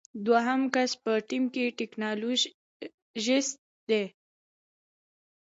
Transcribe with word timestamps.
دوهم 0.25 0.61
کس 0.73 0.91
په 1.03 1.11
ټیم 1.29 1.43
کې 1.53 1.65
ټیکنالوژیست 1.79 3.53
دی. 3.89 4.05